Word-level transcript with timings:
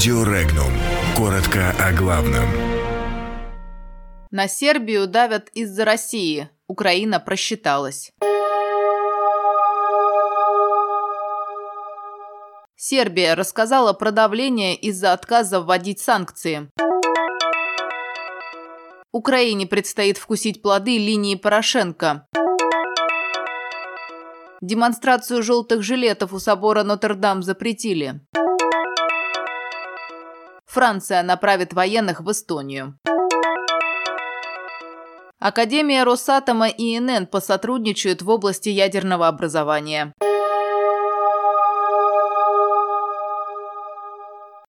Радио 0.00 0.24
Регнум. 0.24 0.72
Коротко 1.14 1.74
о 1.78 1.92
главном. 1.92 2.48
На 4.30 4.48
Сербию 4.48 5.06
давят 5.06 5.50
из-за 5.50 5.84
России. 5.84 6.48
Украина 6.68 7.20
просчиталась. 7.20 8.10
Сербия 12.76 13.34
рассказала 13.34 13.92
про 13.92 14.10
давление 14.10 14.74
из-за 14.74 15.12
отказа 15.12 15.60
вводить 15.60 16.00
санкции. 16.00 16.70
Украине 19.12 19.66
предстоит 19.66 20.16
вкусить 20.16 20.62
плоды 20.62 20.96
линии 20.96 21.34
Порошенко. 21.34 22.26
Демонстрацию 24.62 25.42
желтых 25.42 25.82
жилетов 25.82 26.32
у 26.32 26.38
собора 26.38 26.84
Нотр-Дам 26.84 27.42
запретили. 27.42 28.22
Франция 30.70 31.24
направит 31.24 31.72
военных 31.72 32.20
в 32.20 32.30
Эстонию. 32.30 32.96
Академия 35.40 36.04
Росатома 36.04 36.68
и 36.68 36.96
ИНН 36.96 37.26
посотрудничают 37.26 38.22
в 38.22 38.30
области 38.30 38.68
ядерного 38.68 39.26
образования. 39.26 40.14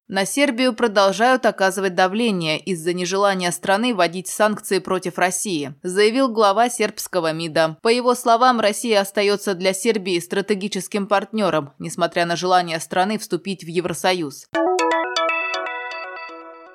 На 0.08 0.26
Сербию 0.26 0.74
продолжают 0.74 1.46
оказывать 1.46 1.94
давление 1.94 2.58
из-за 2.58 2.92
нежелания 2.92 3.52
страны 3.52 3.94
вводить 3.94 4.26
санкции 4.26 4.80
против 4.80 5.18
России, 5.18 5.74
заявил 5.84 6.28
глава 6.28 6.68
сербского 6.68 7.32
МИДа. 7.32 7.78
По 7.80 7.88
его 7.88 8.16
словам, 8.16 8.58
Россия 8.58 9.00
остается 9.00 9.54
для 9.54 9.72
Сербии 9.72 10.18
стратегическим 10.18 11.06
партнером, 11.06 11.72
несмотря 11.78 12.26
на 12.26 12.34
желание 12.34 12.80
страны 12.80 13.18
вступить 13.18 13.62
в 13.62 13.68
Евросоюз. 13.68 14.48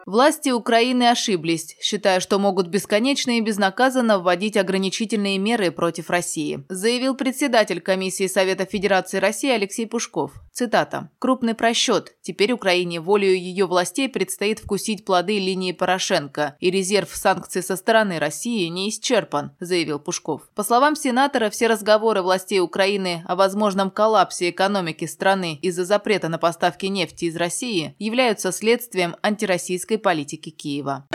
Власти 0.07 0.51
Украины 0.51 1.09
ошиблись, 1.09 1.75
считая, 1.81 2.21
что 2.21 2.39
могут 2.39 2.67
бесконечно 2.67 3.37
и 3.37 3.41
безнаказанно 3.41 4.19
вводить 4.19 4.55
ограничительные 4.55 5.37
меры 5.37 5.69
против 5.69 6.09
России, 6.09 6.63
заявил 6.69 7.13
председатель 7.13 7.81
Комиссии 7.81 8.27
Совета 8.27 8.63
Федерации 8.63 9.17
России 9.17 9.49
Алексей 9.49 9.85
Пушков. 9.85 10.31
Цитата. 10.53 11.11
«Крупный 11.19 11.55
просчет. 11.55 12.15
Теперь 12.21 12.53
Украине 12.53 13.01
волею 13.01 13.37
ее 13.37 13.65
властей 13.65 14.07
предстоит 14.07 14.59
вкусить 14.59 15.03
плоды 15.03 15.39
линии 15.39 15.73
Порошенко, 15.73 16.55
и 16.61 16.71
резерв 16.71 17.13
санкций 17.13 17.61
со 17.61 17.75
стороны 17.75 18.17
России 18.17 18.65
не 18.67 18.89
исчерпан», 18.89 19.57
заявил 19.59 19.99
Пушков. 19.99 20.49
По 20.55 20.63
словам 20.63 20.95
сенатора, 20.95 21.49
все 21.49 21.67
разговоры 21.67 22.21
властей 22.21 22.61
Украины 22.61 23.25
о 23.27 23.35
возможном 23.35 23.91
коллапсе 23.91 24.51
экономики 24.51 25.03
страны 25.03 25.59
из-за 25.61 25.83
запрета 25.83 26.29
на 26.29 26.37
поставки 26.37 26.85
нефти 26.85 27.25
из 27.25 27.35
России 27.35 27.93
являются 27.99 28.53
следствием 28.53 29.17
антироссийской 29.21 29.96
экономической 29.97 30.07
политики 30.07 30.49
Киева. 30.49 31.05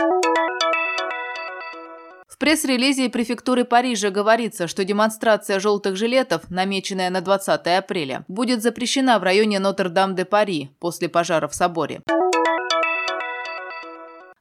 В 2.27 2.37
пресс-релизе 2.37 3.09
префектуры 3.09 3.63
Парижа 3.63 4.09
говорится, 4.09 4.67
что 4.67 4.83
демонстрация 4.83 5.59
желтых 5.59 5.95
жилетов, 5.95 6.49
намеченная 6.49 7.09
на 7.09 7.21
20 7.21 7.67
апреля, 7.67 8.25
будет 8.27 8.61
запрещена 8.61 9.19
в 9.19 9.23
районе 9.23 9.59
Нотр-Дам-де-Пари 9.59 10.71
после 10.79 11.09
пожара 11.09 11.47
в 11.47 11.55
соборе. 11.55 12.01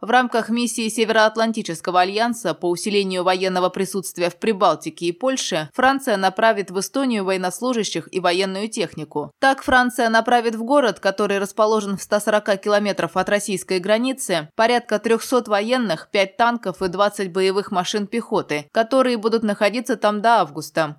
В 0.03 0.11
рамках 0.11 0.49
миссии 0.49 0.89
Североатлантического 0.89 2.01
альянса 2.01 2.55
по 2.55 2.69
усилению 2.69 3.23
военного 3.23 3.69
присутствия 3.69 4.31
в 4.31 4.37
Прибалтике 4.37 5.07
и 5.07 5.13
Польше 5.13 5.71
Франция 5.75 6.17
направит 6.17 6.73
в 6.73 6.81
Эстонию 6.81 7.25
военнослужащих 7.25 8.13
и 8.13 8.19
военную 8.19 8.69
технику. 8.69 9.31
Так 9.39 9.63
Франция 9.63 10.09
направит 10.09 10.57
в 10.57 10.65
город, 10.65 10.99
который 10.99 11.39
расположен 11.39 11.97
в 11.97 12.03
140 12.03 12.61
километров 12.61 13.17
от 13.17 13.29
российской 13.29 13.79
границы, 13.79 14.49
порядка 14.57 14.99
300 14.99 15.45
военных, 15.47 16.09
5 16.11 16.37
танков 16.37 16.83
и 16.83 16.89
20 16.89 17.33
боевых 17.33 17.71
машин 17.71 18.09
пехоты, 18.09 18.67
которые 18.73 19.19
будут 19.19 19.45
находиться 19.45 19.95
там 19.95 20.21
до 20.21 20.41
августа. 20.41 20.97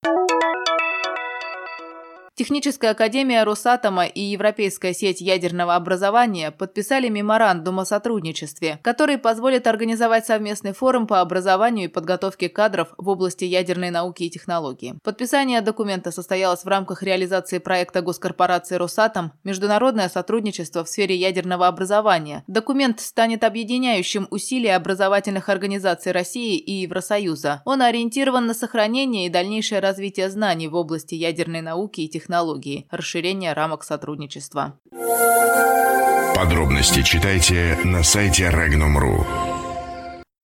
Техническая 2.35 2.89
академия 2.89 3.43
Росатома 3.43 4.07
и 4.07 4.19
Европейская 4.19 4.95
сеть 4.95 5.21
ядерного 5.21 5.75
образования 5.75 6.49
подписали 6.49 7.07
меморандум 7.07 7.79
о 7.79 7.85
сотрудничестве, 7.85 8.79
который 8.81 9.19
позволит 9.19 9.67
организовать 9.67 10.25
совместный 10.25 10.73
форум 10.73 11.05
по 11.05 11.21
образованию 11.21 11.85
и 11.85 11.89
подготовке 11.89 12.49
кадров 12.49 12.87
в 12.97 13.07
области 13.07 13.45
ядерной 13.45 13.91
науки 13.91 14.23
и 14.23 14.31
технологии. 14.31 14.95
Подписание 15.03 15.61
документа 15.61 16.09
состоялось 16.09 16.63
в 16.63 16.67
рамках 16.67 17.03
реализации 17.03 17.59
проекта 17.59 18.01
госкорпорации 18.01 18.77
Росатом 18.77 19.33
«Международное 19.43 20.09
сотрудничество 20.09 20.83
в 20.83 20.89
сфере 20.89 21.15
ядерного 21.15 21.67
образования». 21.67 22.43
Документ 22.47 22.99
станет 22.99 23.43
объединяющим 23.43 24.27
усилия 24.31 24.75
образовательных 24.75 25.49
организаций 25.49 26.11
России 26.11 26.57
и 26.57 26.81
Евросоюза. 26.81 27.61
Он 27.63 27.83
ориентирован 27.83 28.47
на 28.47 28.55
сохранение 28.55 29.27
и 29.27 29.29
дальнейшее 29.29 29.81
развитие 29.81 30.31
знаний 30.31 30.67
в 30.67 30.73
области 30.73 31.13
ядерной 31.13 31.61
науки 31.61 32.01
и 32.01 32.09
технологии 32.09 32.22
технологии, 32.23 32.87
расширение 32.89 33.53
рамок 33.53 33.83
сотрудничества. 33.83 34.73
Подробности 36.35 37.03
читайте 37.03 37.77
на 37.83 38.03
сайте 38.03 38.49
Regnum.ru. 38.49 39.62